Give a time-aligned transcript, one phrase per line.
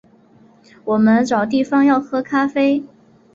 [0.83, 2.83] 我们找地方要喝咖啡